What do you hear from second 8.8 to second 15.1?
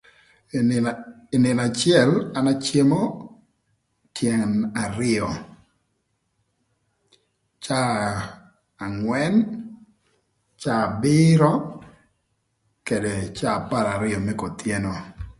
angwën, caa abïrö këdë caa apar arïö më kotyeno